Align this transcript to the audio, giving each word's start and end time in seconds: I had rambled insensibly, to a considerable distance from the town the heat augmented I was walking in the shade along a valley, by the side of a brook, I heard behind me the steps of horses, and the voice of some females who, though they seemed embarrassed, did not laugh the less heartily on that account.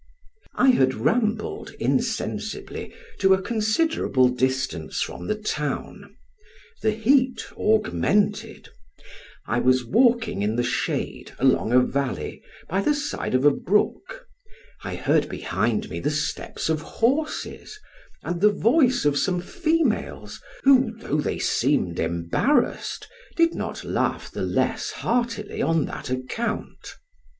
I 0.55 0.69
had 0.69 0.95
rambled 0.95 1.75
insensibly, 1.79 2.91
to 3.19 3.35
a 3.35 3.41
considerable 3.43 4.29
distance 4.29 4.99
from 5.03 5.27
the 5.27 5.35
town 5.35 6.15
the 6.81 6.89
heat 6.89 7.43
augmented 7.55 8.69
I 9.45 9.59
was 9.59 9.85
walking 9.85 10.41
in 10.41 10.55
the 10.55 10.63
shade 10.63 11.33
along 11.37 11.71
a 11.71 11.81
valley, 11.81 12.41
by 12.67 12.81
the 12.81 12.95
side 12.95 13.35
of 13.35 13.45
a 13.45 13.51
brook, 13.51 14.25
I 14.83 14.95
heard 14.95 15.29
behind 15.29 15.91
me 15.91 15.99
the 15.99 16.09
steps 16.09 16.67
of 16.67 16.81
horses, 16.81 17.79
and 18.23 18.41
the 18.41 18.51
voice 18.51 19.05
of 19.05 19.19
some 19.19 19.39
females 19.39 20.41
who, 20.63 20.95
though 20.97 21.21
they 21.21 21.37
seemed 21.37 21.99
embarrassed, 21.99 23.07
did 23.35 23.53
not 23.53 23.83
laugh 23.83 24.31
the 24.31 24.41
less 24.41 24.89
heartily 24.89 25.61
on 25.61 25.85
that 25.85 26.09
account. 26.09 26.95